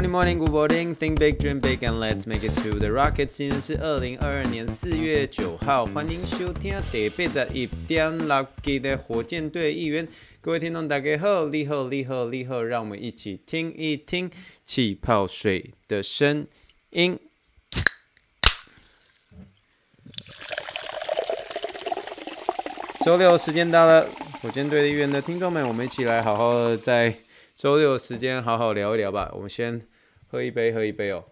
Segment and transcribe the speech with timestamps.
[0.00, 0.94] Morning, morning, good morning.
[0.94, 3.26] Think big, dream big, and let's make it to the rocket.
[3.26, 10.08] 今天是二零二二年四月九号，欢迎收听第八十一点六集的火箭队预言。
[10.40, 14.30] 各位听众大家好，你好，你好，你好，让我们一起听一听
[14.64, 16.46] 气泡水的声
[16.92, 17.18] 音。
[23.04, 24.08] 周六时间到了，
[24.40, 27.14] 火箭队的预言的听众们，我们一起来好好的在。
[27.56, 29.30] 周六时间，好好聊一聊吧。
[29.34, 29.82] 我们先
[30.30, 31.24] 喝一杯，喝一杯哦。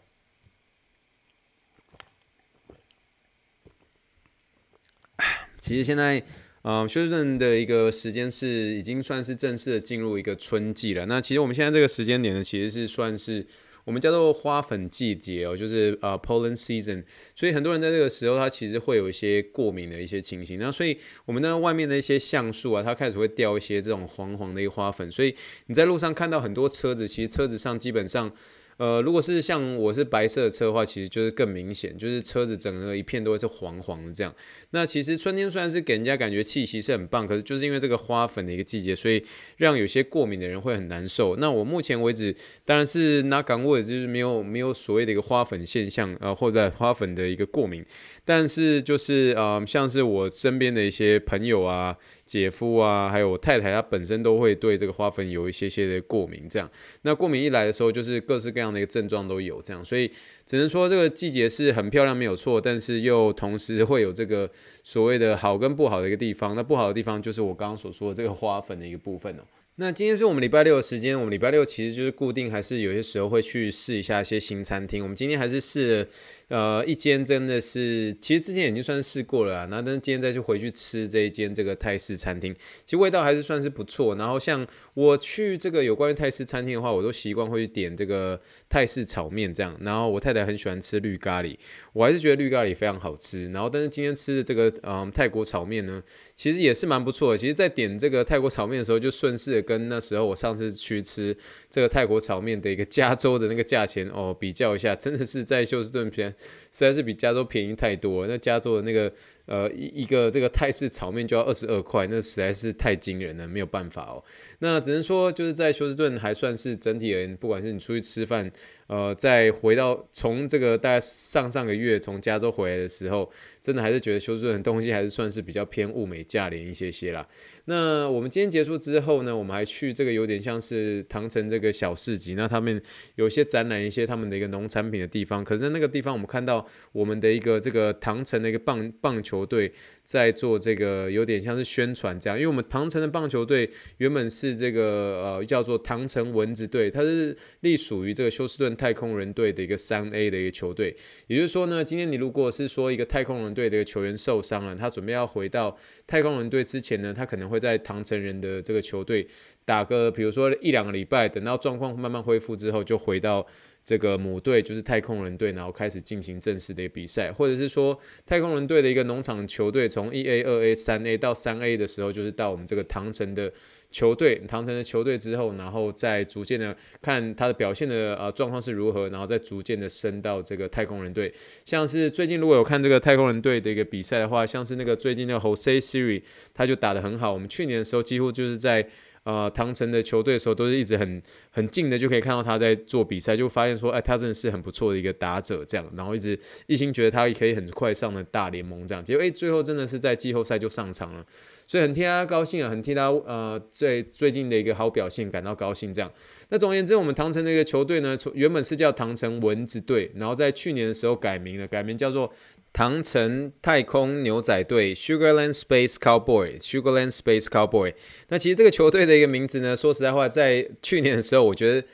[5.60, 6.20] 其实现在，
[6.62, 11.06] 嗯、休斯顿的一个时间是已经算是正式的进入一个春季了。
[11.06, 13.46] 那其实我们现在这个时间点呢，其实是算是。
[13.84, 17.02] 我们叫做花粉季节哦，就是呃 pollen season，
[17.34, 20.58] 所以很多人在这个时候，他其实会有一些过敏的一些情形。
[20.58, 25.34] 那所以我们呢，外面的一些橡树啊，它开始会掉一些这种黄黄的一个花粉，所以
[25.68, 28.30] 你在路上看到很多车子，其实车子上基本上。
[28.78, 34.34] 呃，如果是像我是白色的车的话，其实就是更明显，就是车子整个一片都会是黄黄的这样。
[34.70, 39.22] 那其实春天虽然是给人家感觉气息是很棒，可是就是因为这个花粉的一个季节，所以
[39.56, 41.36] 让有些过敏的人会很难受。
[41.36, 47.84] 那我目前为止当然是拿港位，就是没有没有所谓的一个花粉现象啊，呃，或者花粉的一个过敏。
[48.24, 51.96] 但是就是呃，像是我身边的一些朋友啊。
[52.28, 56.70] 姐夫啊，还有我太太，她本身都会对这个花粉有一些些的过敏，这样。
[57.00, 59.84] 那过敏一来的时候，就是各式各样那个症状都有，这样。
[59.84, 60.10] 所以
[60.46, 64.50] 只能说这个季节是很漂亮，没有错，但是又同时会有这个
[64.82, 66.56] 所谓的好跟不好的一个地方。
[66.56, 69.42] 那不好的地方就是我刚刚所说的这个花粉的一个部分哦。
[69.80, 75.02] 那今天是我们礼拜六的时间，我们礼拜六其实就是固定，还是有些时候会去试一下一些新餐厅。
[75.02, 76.06] 我们今天还是试了。
[76.48, 82.54] 呃，一间真的是，其实之前已经算试过了啊，那但是今天再去回去吃这一间这个泰式餐厅，
[82.86, 84.16] 其实味道还是算是不错。
[84.16, 89.76] 然后像我去这个有关于泰式餐厅的话，我都习惯会去点这个泰式炒面这样。
[89.82, 91.54] 然后我太太很喜欢吃绿咖喱，
[91.92, 93.50] 我还是觉得绿咖喱非常好吃。
[93.52, 96.02] 然后但是今天吃的这个嗯泰国炒面呢，
[96.34, 97.36] 其实也是蛮不错的。
[97.36, 101.36] 其实，在点这个泰国炒面的时候，就顺势的跟那时候我上次去吃
[101.68, 106.34] 这个泰国炒面的一个加州的那个价钱哦比较一下，真的是在休斯顿边。
[106.40, 108.26] 实在是比加州便宜太多。
[108.26, 109.12] 那加州的那个
[109.48, 114.22] 呃一一个这个泰式炒面就要二十二块，那实在是太惊人了，没有办法哦。
[114.60, 118.50] 那只能说就是在休斯顿还算是整体而言，不管是你出去吃饭，
[118.86, 127.26] 呃，再回到从这个大概上上个月从加州回来的时候，真的还是觉得休斯顿的东西还是算是比较偏物美价廉一些些啦。
[127.66, 132.80] 那我们今天结束之后呢，我们还去这个有点像是唐城这个小市集，那他们
[133.16, 135.44] 有些展览，一些他们的一个农产品的地方。
[135.44, 139.70] 可是在那个地方，我们看到我们的一个这个唐城的一个棒棒球球队
[140.02, 150.96] 在做这个有点像是宣传这样，因为我们唐城的棒球队原本是这个呃叫做唐城蚊子队，它是隶属于这个休斯顿太空人队的一个三 A 的一个球队。
[151.26, 157.58] 也就是说呢，今天你如果是说一个太空人队的一个球员受伤了，他准备要回到太空人队之前呢，他可能会。
[157.58, 159.26] 在唐城人的这个球队
[159.68, 163.46] 打个，比如说一两个礼拜，等到状况慢慢恢复之后，就回到
[163.84, 173.52] 这个母队，就是太空人队，然后开始进行正式的比赛，或者是说太空人队的一个农场球队，从一 A、二 A、三 A 到三 A 的时候，就是到我们这个唐城的
[173.90, 181.30] 球队，唐城的球队之后，然后再逐渐的看他的表现的呃状况是如何，然后再逐渐的升到这个太空人队。
[181.66, 186.22] 像是最近如果有看这个太空人队的一个比赛的话，像是那个最近的 Jose Siri，
[186.54, 187.34] 他就打得很好。
[187.34, 188.86] 我们去年的时候几乎就是在
[189.28, 201.22] 呃唐城的球队的时候，都是一直很很近的就可以看到他在做比赛，就发现说，哎，他真的是很不错的一个打者这样，然后一直一心觉得他也可以很快上了大联盟这样，结果哎最后真的是在季后赛就上场了。
[201.66, 205.92] 所以很替他高兴啊，很替他呃最最近的一个好表现感到高兴。
[205.92, 206.10] 这样，
[206.48, 212.32] 那总而言之，我们唐城的一个球队呢，原本是叫唐城蚊子队，然后在去年的时候改名了，改名叫做
[212.78, 216.60] 唐城太空牛仔队 （Sugarland Space Cowboy）。
[216.60, 217.92] Sugarland Space Cowboy。
[218.28, 221.84] 那其实这个球队的一个名字呢，说实在话，在去年的时候，我觉得。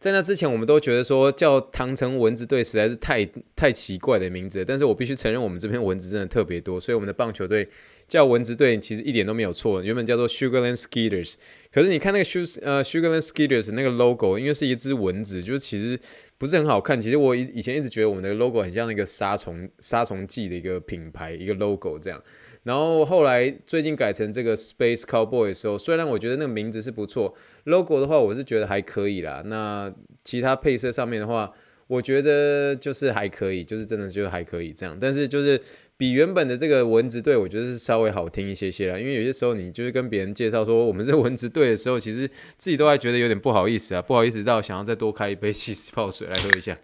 [0.00, 3.24] 在那之前，我们都觉得说叫唐城蚊子队实在是太
[3.54, 4.64] 太奇怪的名字。
[4.64, 7.68] 但是我必须承认，我们这边蚊子真的特别多，所以我们的棒球队
[8.08, 9.80] 叫蚊子队其实一点都没有错。
[9.80, 11.34] 原本叫做 Sugarland Skeeters，
[11.70, 15.96] 可是你看那个 Sugar 呃 Sugarland Skeeters 那个 logo，因为是一只蚊子，就是其实
[16.42, 17.00] 不是很好看。
[17.00, 22.20] 其实我以以前一直觉得我们的 logo 很像那个杀虫杀虫剂的一个品牌一个 logo 这样。
[22.64, 27.32] 然后后来最近改成这个 Space Cowboy 的时候，虽然我觉得那个名字是不错
[27.66, 29.40] ，logo 的话我是觉得还可以啦。
[29.46, 29.94] 那
[30.24, 31.52] 其他配色上面的话，
[31.86, 34.98] 我觉得就是还可以，就是真的就是还可以这样。
[35.00, 35.60] 但是就是
[36.02, 38.98] 比原本的这个蚊子队，我觉得是稍微好听一些些啦。
[38.98, 42.28] 因为有些时候你就是跟别人介绍说我们是蚊子队的时候，其实
[42.58, 46.76] 自己都还觉得有点不好意思啊，不好意思到想要再多开一杯气泡水来喝一下。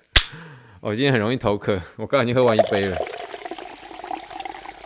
[0.81, 2.97] 我、今天很容易头渴，我刚刚已经喝完一杯了。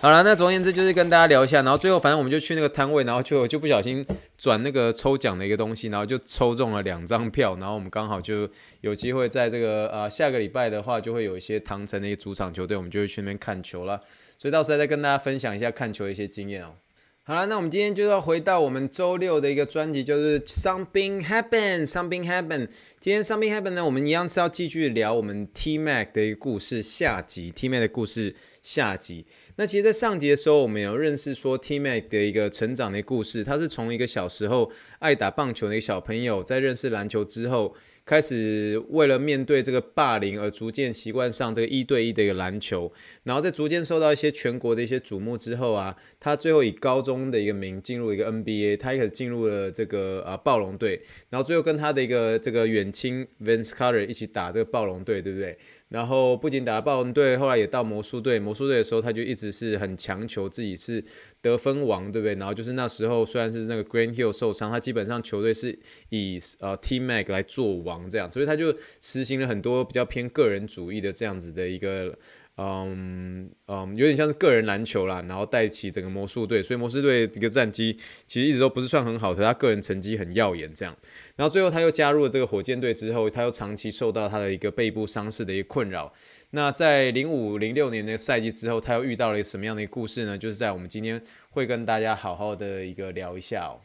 [0.01, 4.05] 好了，那总而言之就是跟大家聊一下，然后最后反正我们就去那个摊位，然后就就不小心
[4.39, 8.49] 转那个抽奖的一个东西，然后就抽中了两张票，然后我们刚好就
[8.81, 14.01] 有机会在这个呃下个礼拜的话，就会有一些唐城的一个主场球队，我们就会去那边看球了，
[14.43, 16.75] 所以到时候再跟大家分享一下看球的一些经验哦。
[17.23, 21.87] 好了，那我们今天就要回到我们周六的一个专辑，就是 Something Happen。
[21.87, 22.67] Something Happen。
[22.99, 28.35] 今天 Something Happen 呢，我们一样是要继续聊我们 T Mac 的一个故事下集，T Mac 的故事
[28.65, 29.27] 下集。
[29.55, 37.77] 那其实，在上集的时候，我们有认识说 T Mac 的一个成长的故事，他是从一个小时候爱打棒球的一个小朋友，在认识篮球之后。
[38.05, 51.01] 开始为了面对这个霸凌而逐渐习惯上这个一对一的一个篮球，然后在逐渐受到一些全国的一些瞩目之后啊，他最后以高中的一个名进入一个 NBA，他一开始进入了这个啊暴龙队，
[51.31, 55.57] 然后最后跟他的一个这个远亲 Vince Carter 一起打这个暴龙队，对不对？
[55.93, 58.41] 然后不仅打暴龙队，后来也到魔术队。
[58.41, 61.05] 魔术队的时候，他就一直是很强求自己是
[61.43, 62.35] 得分王，对不对？
[62.37, 65.79] 然后就是那时候，虽然是那个 Grant Hill 受伤，他基本上球队是
[66.09, 72.19] 以呃 T Mac 来做王这样，所以他就实行了很多比较偏个人主义的这样子的一个。
[72.57, 80.95] 嗯嗯，有点像是个人篮球啦，然后带起整个魔术队，所以魔术队这个战绩其实一直都不是算很好，可他个人成绩很耀眼这样。
[81.35, 86.13] 然后最后他又加入了这个火箭队之后，他又长期受到他的一个背部伤势的一个困扰。
[86.51, 90.37] 那在零五零六年的赛季之后，他又遇到了一个什么样的一个故事呢？
[90.37, 91.21] 就是在我们今天
[91.51, 93.81] 会跟大家好好的一个聊一下哦。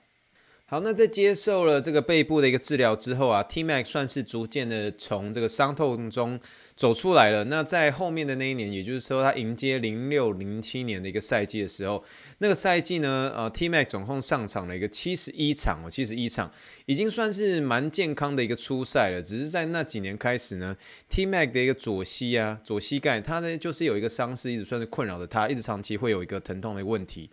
[0.69, 6.38] 好，那在接受了这个背部的一个治疗之后啊，T Mac 算是逐渐的从这个伤痛中
[6.75, 7.46] 走出来了。
[7.46, 12.04] 那在后面的那一年，也就是说他迎接零六零七年的一个赛季的时候，
[12.40, 16.52] 那个赛季呢，呃，T Mac 总共上场了一个七十一场哦，七十一场，
[16.86, 19.22] 已经算是蛮健康的一个出赛了。
[19.22, 20.75] 只是在那几年开始呢
[21.08, 27.30] ，T Mac 的一个左膝啊，左膝盖，他呢就是有一个伤势，一直算是困扰着他，一直长期会有一个疼痛的问题。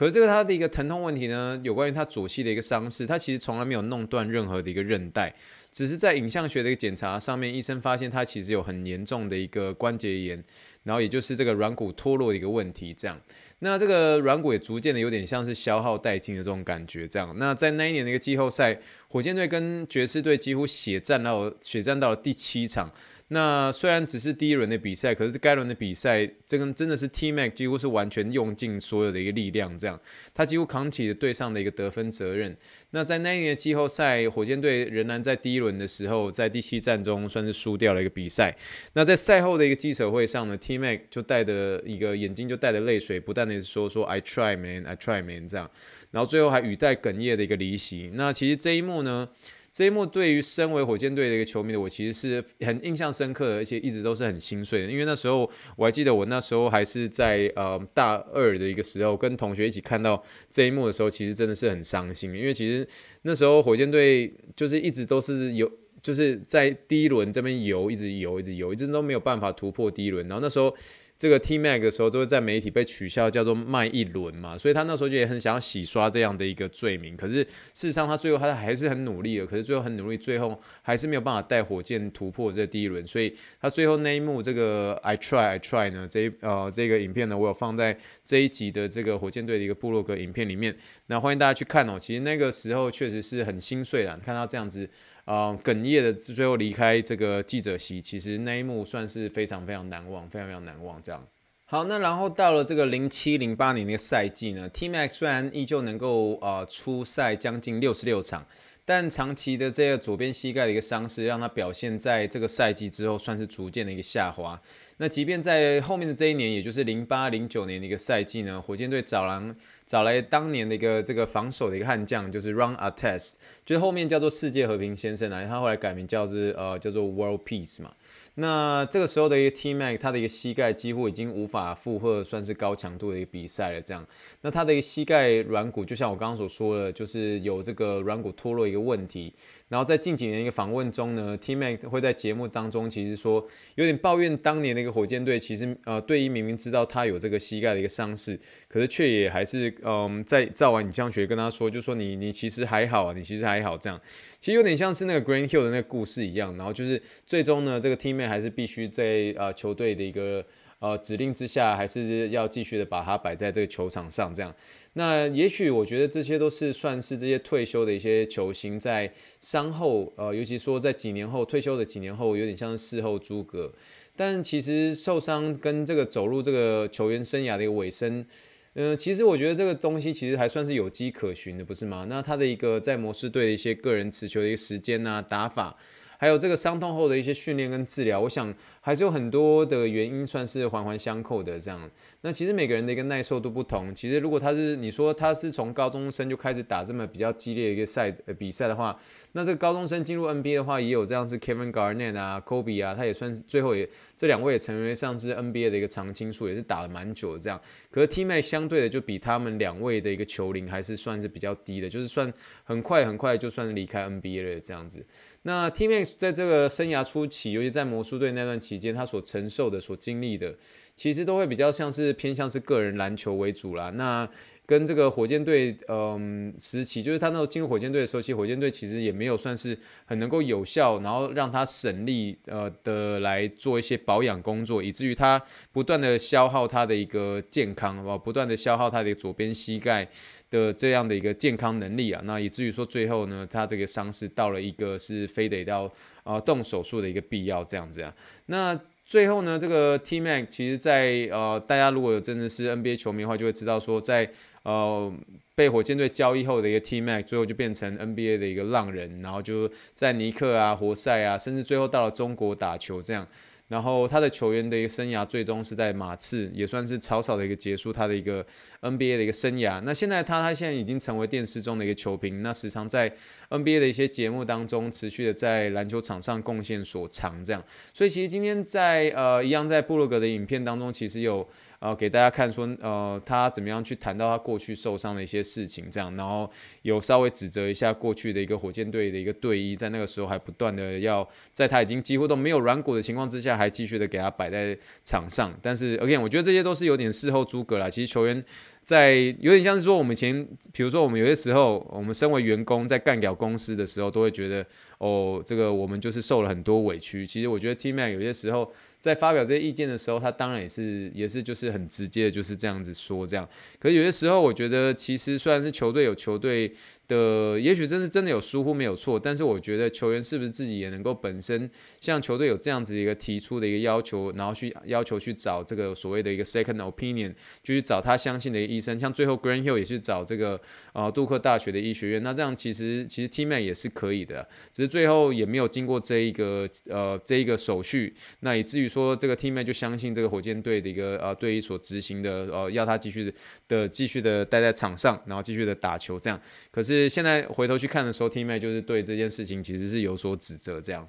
[0.00, 5.34] 可是这个他的一个疼痛问题呢，有关于他左膝的一个伤势，他其实从来没有弄断任何的一个韧带，
[5.70, 10.42] 只是在影像学的一个检查上面，医生发现他其实有很严重的一个关节炎，
[10.84, 12.94] 然后也就是这个软骨脱落的一个问题。
[12.94, 13.20] 这样，
[13.58, 17.06] 那这个软骨也逐渐的有点像是消耗殆尽的这种感觉。
[17.06, 22.90] 这样，那在那一年的一个季后赛，火箭队跟爵士队几乎血战到血战到了第七场。
[23.32, 30.00] 那虽然只是第一轮的比赛，可是该轮的比赛，这个真的是 T Mac 几乎是完全用尽所有的一个力量，这样
[30.34, 32.56] 他几乎扛起了队上的一个得分责任。
[32.90, 38.56] 那在那一年的季后赛，火箭队仍然在第一轮的时候，在第七战中算是输掉了一个比赛。
[38.94, 45.70] 那在赛后的一个记者会上呢，T Mac 就带着一个眼睛就带着泪水，不断的说说 I try man, I try man 这样，
[46.10, 48.10] 然后最后还语带哽咽的一个离席。
[48.14, 49.28] 那其实这一幕呢。
[49.72, 54.90] 这一幕对于身为火箭队的一个球迷的我，其实是很印象深刻的，而且一直都是很心碎的。
[54.90, 62.34] 因为那时候我还记得，我那时候还是在呃大二的一个时候，跟同学一起看到这一幕的时候，其实真的是很伤心。
[62.34, 62.86] 因为其实
[63.22, 65.70] 那时候火箭队就是一直都是有，
[66.02, 70.26] 就是在第一轮这边游，一直游，一直游，一直都没有办法突破第一轮。
[70.26, 70.74] 然后那时候。
[71.20, 77.14] 这个 T Mac 的时候都会在媒体被取笑，叫做卖一轮嘛，所以他那时候就也很想要洗刷这样的一个罪名。
[77.14, 83.06] 可是事实上，他最后他还是很努力的，可是最后很努力，最后还是没有办法带火箭突破这第一轮。
[83.06, 90.74] 所以他最后那一幕，这个 I try I try 呢，这一呃这个影片呢，我有放在这一集的这个火箭队的一个部落格影片里面，
[91.08, 91.98] 那欢迎大家去看哦。
[92.00, 94.88] 其实那个时候确实是很心碎了，看到这样子。
[95.30, 101.00] 啊，哽咽的最后离开这个记者席，其实那一幕算是非常非常难忘，非常非常难忘。
[101.04, 101.24] 这样，
[101.66, 108.44] 好，那然后到了这个零七零八年那个赛季呢，T Max 虽然依旧能够啊出赛将近六十六场，
[108.90, 114.60] 但长期的这个左边膝盖的一个伤势，让他表现在这个赛季之后算是逐渐的一个下滑。
[114.96, 119.54] 那即便在后面的这一年，也就是零八零九年的一个赛季呢，火箭队找来。
[119.86, 123.34] 找来当年的一个这个防守的一个悍将，就是 Ron Artest，
[123.66, 127.92] 就是后面叫做世界和平先生啊，他后来改名叫是呃叫做 World Peace 嘛。
[128.34, 133.80] 那这个时候的一个 T Mac，他的一个膝盖几乎已经无法负荷，算是高强度的一个比赛了。
[133.82, 134.06] 这样，
[134.42, 139.34] 那他的一个膝盖软骨，就像我刚刚所说的，就是有这个软骨脱落一个问题。
[139.70, 143.46] 然后在近几年一个访问中呢，T Mac 会在节目当中其实说
[143.76, 154.00] 有点抱怨当年那个火箭队，其实呃队医明明知道他有这个膝盖的一个伤势，可是却也还是嗯在照完影像学跟他说，就说你你其实还好啊，你其实还好这样，
[154.40, 160.44] 其实有点像是那个 Green Hill 的那个故事一样，然后就是最终呢，这个 T Mac 还是必须在呃球队的一个
[160.80, 164.54] 呃指令之下，还是要继续的把它摆在这个球场上这样。
[164.94, 173.72] 那也许我觉得这些都是算是这些退休的一些球星在伤后，呃，尤其说在几年后退休的几年后，有点像是事后诸葛。
[174.16, 178.26] 但其实受伤跟这个走入这个球员生涯的一个尾声，
[178.74, 182.06] 嗯、其实我觉得这个东西其实还算是有迹可循的，不是吗？
[182.08, 185.76] 那他的一个在魔术队的一些个人持球的一个时间啊，打法。
[186.20, 191.90] 还有这个伤痛后的一些训练跟治疗，我想还是有很多的原因，算是环环相扣的这样。
[192.20, 193.94] 那其实每个人的一个耐受度不同。
[193.94, 199.00] 其实如果他是你说他是从高中生就开始打这么比较激烈的一个赛呃比赛的话，
[199.32, 207.58] 那这个高中生进入 NBA 的话，也有这样是 Kevin Garnett 啊、Kobe 啊，他也算是最后也这两位也成为上是 NBA 的一个常青树，也是打了蛮久的这样。
[207.90, 212.30] 可是 T-Mac 相对的就比他们两位的一个球龄还是算是比较低的，就是算
[212.62, 215.02] 很快很快就算离开 NBA 了这样子。
[215.42, 220.54] 那 T-Max 在这个生涯初期，尤其在魔术队那段期间，他所承受的、所经历的，
[220.94, 223.90] 其实都会比较像是偏向是个人篮球为主啦。
[223.90, 224.28] 那
[224.70, 240.08] 跟这个火箭队，嗯，时期，就是他那时候进入火箭队的时候，其实火箭队其实也没有算是很能够有效，然后让他省力，呃的来做一些保养工作，以至于他不断的消耗他的一个健康，哦，不断的消耗他的左边膝盖
[240.50, 248.14] 的这样的一个健康能力啊，那以至于说最后呢，他这个伤势到了一个是非得要啊、动手术的一个必要这样子啊，
[248.46, 248.80] 那。
[249.10, 254.30] 最后呢，这个 T-Mac 其实在，呃，大家如果有真的是 NBA 球迷的话，就会知道说，在
[254.62, 255.12] 呃
[255.54, 263.26] 被火箭队交易后的一个 T-Mac，最后就变成 NBA 的一个浪人，然后就在尼克啊、活塞啊，甚至最后到了中国打球这样。
[263.68, 268.44] 然后他的球员的一个生涯最终是在马刺，也算是草草的一个结束他的一个
[268.80, 269.80] NBA 的一个生涯。
[269.82, 273.14] 那现在他他现在已经成为电视中的一个球评，那时常在
[273.50, 277.62] NBA 的一些节目当中持续的在篮球场上贡献所长，这样。
[277.92, 281.46] 所以其实今天在呃一样在部落格的影片当中，其实有。
[281.80, 286.50] 呃，给大家看说，呃，他怎么样去谈到他过去受伤的一些事情，这样，然后
[286.82, 294.76] 有稍微指责一下过去的一个火箭队的一个队医，在那个时候还不断的要在他已经几乎都没有软骨的情况之下，还继续的给他摆在
[295.06, 295.58] 场上。
[295.62, 297.88] 但是，again，我觉得这些都是有点事后诸葛啦。
[297.88, 298.44] 其实球员
[298.82, 304.66] 在有点像是说，我们以前，比如说我们有些时候，我们身为员工在干掉公司的时候，都会觉得，
[304.98, 307.26] 哦，这个我们就是受了很多委屈。
[307.26, 308.72] 其实我觉得 T-Mac 有些时候。
[309.00, 313.48] 在发表这些意见的时候，他当然也是也是就是很直接的，就是这样子说这样。
[313.78, 316.70] 可是有些时候，我觉得其实虽然是球队有球队
[317.10, 321.68] 的，也许真是真的有疏忽没有错，但是我觉得球员是不是自己也能够本身
[322.00, 329.00] 像球队有这样子一个提出的一个要求，然后去要求去找这个所谓的一个 second opinion，就去找他相信的医生。
[329.00, 330.60] 像最后 Greenhill 也是找这个、
[330.92, 338.90] 呃、杜克大学的医学院，那这样其实其实 T-Mac 也是可以的，只是最后也没有经过这一个呃这一个手续，那以至于。
[338.90, 343.32] 说这个 T-Mac 就相信这个火箭队的一个呃队医所执行的呃要他继续
[343.68, 346.36] 的继续的待在场上，然后继续的打球这样。
[346.72, 351.08] 可是现在回头去看的时候，T-Mac 就是对这件事情其实是有所指责这样。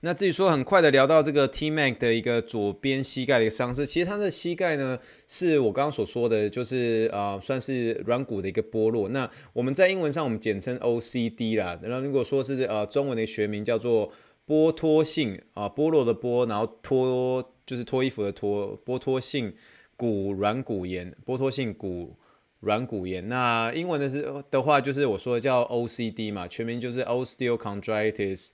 [0.00, 4.98] 那至于说很快的聊到这个 T-Mac 的一个左边膝盖的一个伤势，其实他的膝盖呢
[5.28, 9.08] 是我刚刚所说的，就是呃算是软骨的一个剥落。
[9.10, 14.12] 那我们在英文上我们简称 OCD 啦，然后如果说是呃中文的学名叫做。
[14.44, 19.54] 剥脱性啊，剥落的剥，然后脱就是脱衣服的脱，剥脱性
[19.96, 22.16] 骨软骨炎，剥脱性骨
[22.62, 23.28] 软骨炎。
[23.28, 28.48] 那英文的是的话，就是我说的叫 OCD 嘛，全名就是 Osteochondritis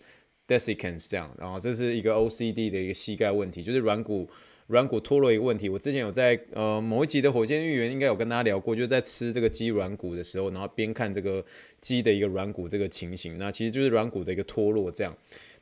[0.46, 1.34] Dissecans 这样。
[1.38, 4.28] 然后这是一个 OCD 的一个膝盖问题，就是软骨
[4.66, 5.68] 软骨脱落一个问题。
[5.68, 11.44] 我之前有在呃某一集的火箭预言应该有跟大家聊过，就是在吃这个鸡软骨的时候，然后边看这个
[11.80, 15.16] 鸡的一个软骨这个情形，那其实就是软骨的一个脱落这样。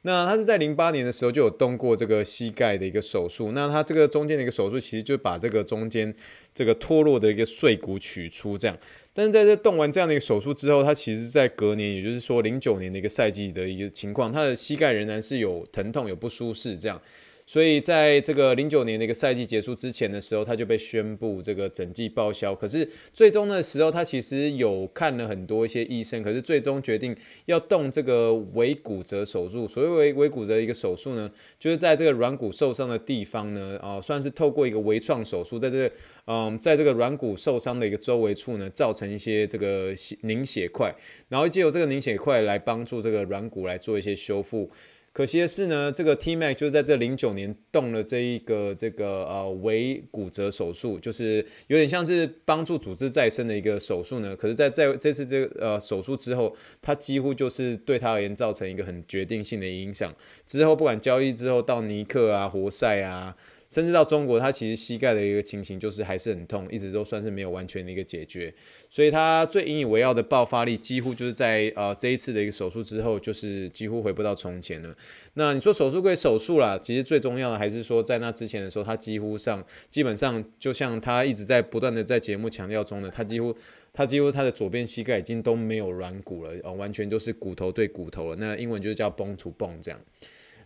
[0.06, 6.14] 那他是在零八年的时候就有动过这个膝盖的一个手术，那他这个中间的一个手术其实就把这个中间
[6.54, 8.78] 这个脱落的一个碎骨取出这样，
[9.12, 17.02] 但是在这动完这样的一个手术之后，他其实在隔年，也就是说零九年的一个赛季的一个情况，他的膝盖仍然是有疼痛、有不舒适这样。
[17.46, 22.52] 所以在这个零九年的一个赛季结束之前的时候，他就被宣布这个整季报销。
[22.54, 29.68] 可是最终的时候，他其实有看了很多一些医生，可是最终决定要动这个尾骨折手术。
[29.68, 35.92] 所谓尾尾骨折一个手术呢，就是在这个软骨受伤的地方呢，啊，算是透过一个微创手术，在这个
[36.26, 40.92] 嗯，在这个软骨受伤的一个周围处呢，造成一些这个凝血块，
[41.28, 44.68] 然后借由这个凝血块来帮助这个软骨来做一些修复。
[45.16, 51.36] 可惜的是呢，这个 T Mac 就在这零九年动了这一个这个呃尾骨折手术，就是
[51.68, 54.36] 有点像是帮助组织再生的一个手术呢。
[54.36, 60.14] 可是在在这次这个呃手术之后，他几乎就是对他而言造成一个很决定性的影响。
[60.44, 63.34] 之后不管交易之后到尼克啊、活塞啊。
[63.68, 68.52] 甚至到中国，他其实膝盖的一个情形就是还是很痛，一直都算是没有完全的一个解决。
[68.88, 74.96] 所以他最引以为傲的爆发力，几乎就是在呃这一次的一个手术之后，就是几乎回不到从前了。
[75.34, 83.54] 那你说手术归手术啦，其实最重要的还是说，在那之前的时候，他几乎上基本上就像他一直在不断的在节目强调中的，他几乎
[83.92, 88.36] 他几乎他的左边膝盖已经都没有软骨了，哦，完全就是骨头对骨头了。
[88.36, 90.00] 那英文就是叫 bone to bone 这样。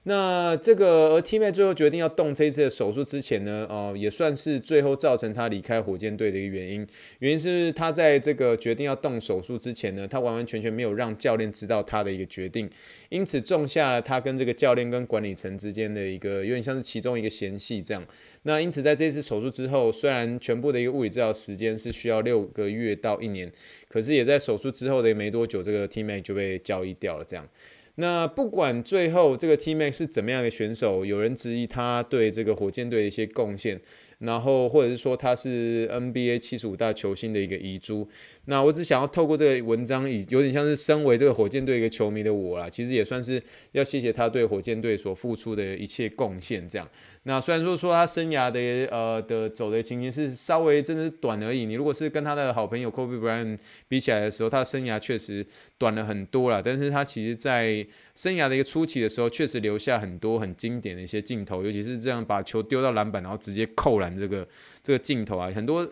[0.04, 6.86] 那这个而 T m a 最后决定要动这一次的手术之前呢，哦，也算是最后造成他离开火箭队的一个原因。
[7.18, 12.70] 原因是他在这个决定要动手术之前呢，他完完全全没有让教练知道他的一个决定，
[13.10, 18.02] 因此种下了他跟这个教练跟管理层之间的一个有点像是其中一个嫌隙这样。
[18.44, 23.52] 那因此在这次手术之后，虽然全部的一个物理治疗时间是需要六个月到一年，
[23.86, 27.46] 可是也在手术之后的没多久，这个 T m a 就被交易掉了这样。
[28.00, 33.78] 那不管最后这个 T-Mac 是怎么样的选手，有人质疑他对这个火箭队的一些贡献，
[34.18, 38.08] 然后或者是说他是 NBA 七十五大球星的一个遗珠。
[38.50, 43.40] 那我只想要透过这个文章，以有点像是身为这个火箭队一个球迷的我啦，其实也算是
[43.70, 46.68] 要谢谢他对火箭队所付出的一切贡献。
[46.68, 46.88] 这样，
[47.22, 48.58] 那虽然说说他生涯的
[48.90, 55.46] 呃的走的情形是稍微真的是短而已，你如果是跟他的好朋友 Kobe Bryant 比起来的时候，他的生涯确实
[55.78, 56.60] 短了很多啦。
[56.64, 64.48] 但是他其实在生涯的一个初期的时候，确实留下很多很经典的一些镜头，尤其是这样把球丢到篮板，然后直接扣篮这个
[64.82, 65.88] 这个镜头啊，很多。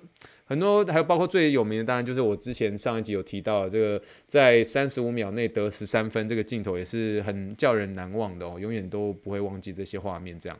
[0.48, 10.38] 很多还有包括最有名的，当然就是我之前上一集有提到的这个，在三十五秒内得十三分这个镜头也是很叫人难忘的哦，永远都不会忘记这些画面。
[10.38, 10.58] 这样，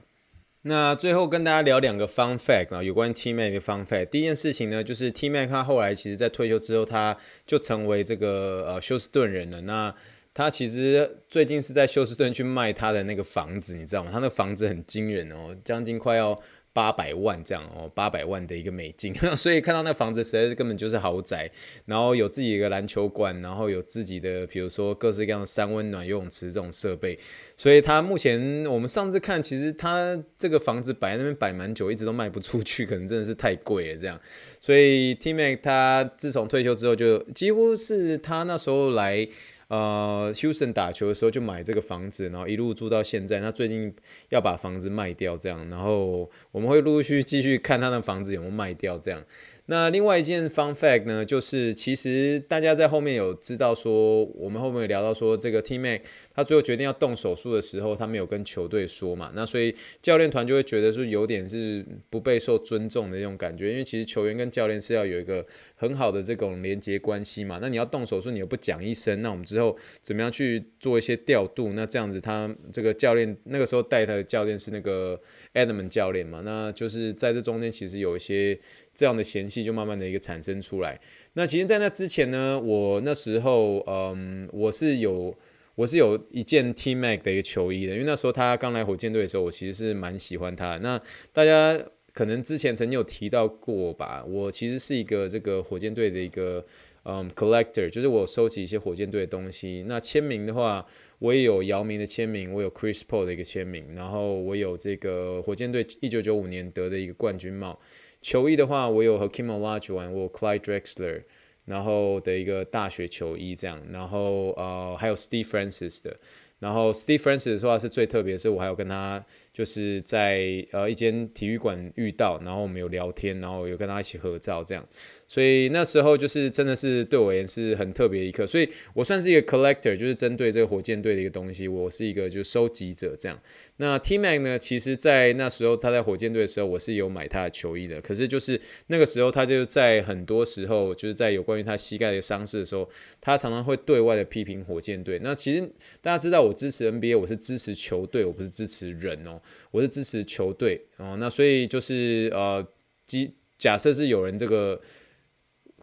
[0.63, 4.11] 那最后跟大家聊两个 fun fact 啊，有关 T-Mac 的 fun fact。
[4.11, 7.17] 第一件事情呢，就是 T-Mac 他后来其实在退休之后，他
[7.47, 9.63] 就成为这个呃休斯顿人了。
[9.63, 9.95] 那
[10.35, 14.11] 他其实最近是在休斯顿去卖他的那个房子，你知道吗？
[14.13, 16.39] 他那房子很惊人哦，将近快要。
[16.79, 21.51] 八百万这样哦，八百万的一个美金， 所以看到那房子实在是根本就是豪宅，
[21.87, 27.19] 然后有自己一个篮球馆，然后有自己的比如说各式各样的三温暖游泳池这种设备，
[27.57, 34.21] 所以他目前我们上次看，其实他这个房子摆在那边摆蛮久，一直都卖不出去，可能真的是太贵了这样。
[34.61, 39.29] 所以 T-Mac 他自从退休之后，就几乎是他那时候来。
[39.69, 43.39] 呃，Houston 打球的时候就买这个房子，然后一路住到现在。
[43.41, 43.95] 他最近
[44.31, 49.23] 要把房子卖掉，这样，然后我们会陆续继续看他的房子有没有卖掉，这样。
[49.71, 56.01] 那另外一件 fun fact 呢，就是其实大家在后面有知道说，我们后面有聊到说，这个 T-Mac
[56.35, 65.45] 他最后决定要动手术的时候，他没有跟球队说嘛，那所以教练团就会觉得说有点是不被受尊重的那种感觉，因为其实球员跟教练是要有一个
[65.77, 71.75] 很好的这种连接关系嘛，那你要动手术，你又不讲一声，那我们之后怎么样去做一些调度？
[71.75, 75.21] 那这样子他这个教练那个时候带他的教练是那个
[75.53, 78.59] Edelman 教练嘛，那就是在这中间其实有一些。
[78.99, 81.01] 这样的嫌隙就慢慢的一个产生出来。
[81.35, 85.33] 那其实，在那之前呢，我那时候，嗯，我是有，
[85.77, 90.79] 我是有一件 T-Mac 的一个球衣的，因为那时候他刚来火箭队的时候，我其实是蛮喜欢他的。
[90.81, 91.01] 那
[91.33, 91.81] 大家
[92.13, 96.67] 可能之前曾经有提到过吧，我其实是一个这个火箭队的一个，
[97.05, 99.85] 嗯，collector，就是我收集一些火箭队的东西。
[99.87, 100.85] 那签名的话，
[101.21, 107.79] 我也有姚明的签名，我有 Chris Paul 的一个签名，然后我有这个火箭队一九九五年得的一个冠军帽。
[108.21, 111.23] 球衣的话，我有和 Kim Olaju 玩过 Clyde Drexler，
[111.65, 116.17] 然后的一个大学球衣这样，然后呃还有 Steve Francis 的，
[116.59, 119.25] 然后 Steve Francis 的话是最特别是，我还有跟他
[119.59, 124.87] 就是在呃一间体育馆遇到，然后我们有聊天，然后有跟他一起合照这样。
[125.27, 133.37] 所以那时候就是真的是对我而言是很特别一刻，所以我算是一个 collector，就是针对这个火箭队的一个东西，我是一个就收集者这样。
[133.79, 138.01] 那 T-Mac 呢，其实在那时候他在火箭队的时候，我是有买他的球衣的。
[138.01, 142.89] 可是就是那个时候，他就在很多时候，就是在有关于他膝盖的伤势的时候，
[143.21, 145.19] 他常常会对外的批评火箭队。
[145.23, 145.61] 那其实
[146.01, 149.41] 大家知道，我支持 NBA，我是支持球队，我不是支持人哦，
[149.71, 151.17] 我是支持球队哦。
[151.19, 152.67] 那所以就是呃，
[153.05, 154.81] 即假设是有人这个。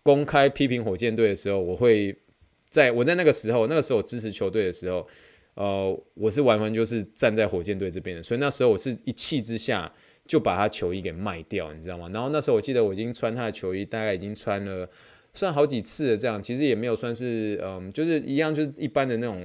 [0.04, 2.16] 公开批评火箭队的时候，我会
[2.70, 5.08] 在我在那个时候，那个时候我支持球队的时候，
[5.56, 9.92] 呃，我是完全就是站在火箭队这边的，所以那时候我是一气之下
[10.28, 12.08] 就把他球衣给卖掉，你知道吗？
[12.14, 14.88] 然后那时候我记得我已经穿他的球衣，大概已经穿了
[15.34, 19.44] 算好几次了，这样其实也没有算是嗯，就是一样就是一般的那种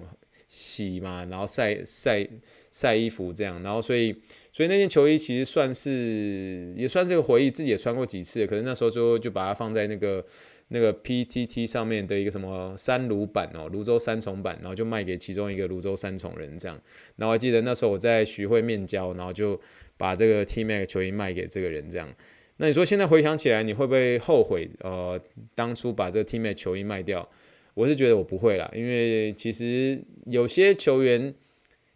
[0.50, 2.26] 洗嘛，然后晒晒
[2.72, 4.12] 晒衣服这样，然后所以
[4.52, 10.24] 所以那件球衣其实算是也算是个回忆，自己也穿过几次，可是那时候就就把它放在那个
[10.66, 16.76] 那个 PTT 上面的一个什么三芦版哦，泸州三重版，然后就卖给其中一个泸州三重人这样，
[17.14, 19.60] 然后我还记得那时候我在徐汇面交，然后就
[19.96, 22.12] 把这个 T-Mac 球衣卖给这个人这样。
[22.56, 24.68] 那你说现在回想起来，你会不会后悔？
[24.80, 25.18] 呃，
[25.54, 27.26] 当初把这个 T-Mac 球衣卖掉？
[27.74, 31.34] 我是觉得我不会啦，因为其实有些球员，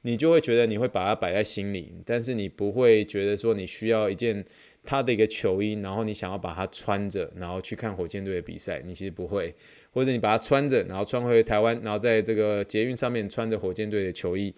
[0.03, 4.45] 你就会觉得你会把它摆在心里，但是你不会觉得说你需要一件
[4.85, 9.55] 他的一个球衣，然后你想要把它穿着，然后去看火箭队的比赛，你其实不会，
[9.93, 14.55] 或者你把它穿着，然后穿回台湾，然后在这个捷运上面穿着火箭队的球衣。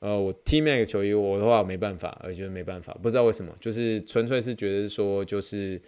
[0.00, 5.80] 呃，我 T-Mac 球衣，我的话没办法，我觉得没办法，不知道为什么，就是纯粹是觉得说，就是，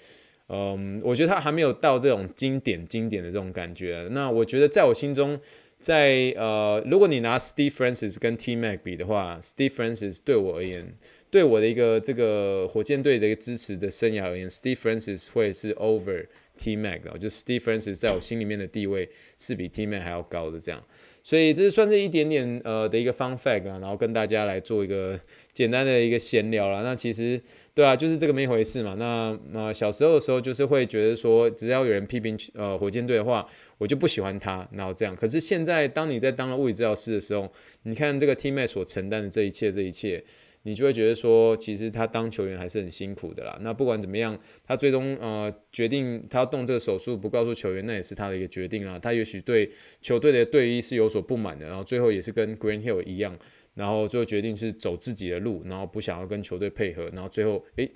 [0.49, 4.07] 嗯，我觉得他还没有到这种经典经典的这种感觉。
[4.11, 5.41] 那我觉得在我心中，
[5.81, 10.95] 在呃，如果你拿 Steve Francis 跟 T-Mac 比的话，Steve Francis 对我而言，
[11.31, 16.27] 对我的一个这个火箭队的一个支持的生涯而言，Steve Francis 会是 over
[16.59, 20.85] T-Mac 的，就 Steve Francis 在我心里面的地位是比 T-Mac 还要高的这样。
[21.25, 25.19] 所以这是算是一点点呃的一个 fun fact 啊，然后跟大家来做一个
[25.55, 26.83] 简单的一个闲聊啦。
[26.83, 27.41] 那其实
[27.73, 28.95] 对啊，就是这个没回事嘛。
[28.99, 35.17] 那那小时候的时候就是会觉得说，只要有人批评呃火箭队的话，我就不喜欢他，然后这样。
[35.17, 37.51] 可是现在当你在当了物理治疗师的时候，
[37.85, 40.23] 你看这个 T-Mac 所承担的这一切，这一切。
[40.65, 43.57] 你就会觉得说，其实他当球员还是很辛苦的啦。
[43.61, 48.99] 那不管怎么样，他最终呃决定他要动这个手术，不告诉球员，那也是他的一个决定啊。
[48.99, 49.71] 他也许对
[50.03, 53.39] 球队的队医是有所不满的，然后最后也是跟 Green Hill 一样，
[53.75, 57.91] 然后最后决定是走自己的路，然后不想要跟球队配合，然后最后诶。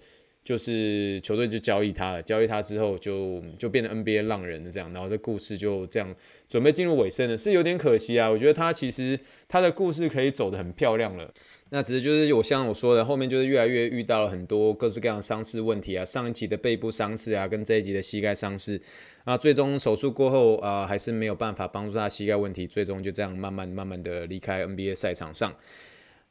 [0.44, 6.14] 就是球队就交易他了，交易他之后就就变成 NBA 浪人了这样，然后这故事就这样
[6.48, 8.30] 准备进入尾声了，是有点可惜啊。
[8.30, 11.34] 我觉得他其实他的故事可以走得很漂亮了，
[11.70, 18.80] 那只是就是我像我说的，后面就是越来越遇到了很多各式各样的伤势问题啊，上一集的背部伤势啊，跟这一集的膝盖伤势
[19.24, 25.52] 啊，最终手术过后啊，还是没有办法帮助他膝盖问题，最终就这样慢慢慢慢的离开 NBA 赛场上。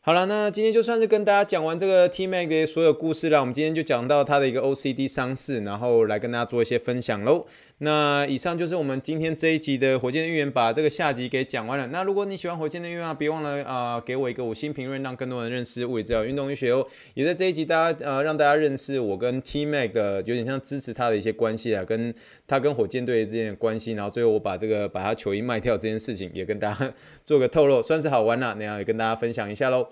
[0.02, 3.41] 好了，那今天就算是跟大家讲完这个 T-Mac 的所有故事了。
[3.41, 7.45] 我们今天就讲到他的一个 OCD 伤势，然后来跟大家做一些分享喽。
[7.80, 11.86] 那以上就是我们今天这一集的火箭的预言，把这个下集给讲完了。
[11.88, 16.84] 那如果你喜欢火箭的预言啊，别忘了啊、给我一个五星评论，让更多人认识物理治疗运动医学哦。
[17.13, 22.12] 也在这一集，大家呃让大家认识我跟 T-Mac 有点像支持他的一些关系啊，跟
[22.48, 23.92] 他跟火箭队之间的关系。
[23.92, 28.56] 然后最后我把这个把他球衣卖掉这件事情也跟大家 做个透露，算是好玩啦。
[28.58, 29.88] 那样也跟大家分享一下喽。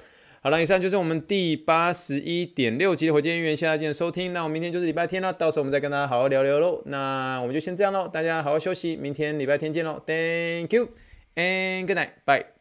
[0.45, 4.31] 好了，以上就是我们第八十一点六集的火箭预言，谢谢大家收听。
[4.31, 6.83] 那我们明天就是礼拜天了，到时候我们再跟大家好好聊聊喽。
[6.85, 9.99] 那我们就先这样喽，大家好好休息，明天礼拜天见喽。
[10.05, 10.89] Thank you
[11.33, 12.54] and good night, bye.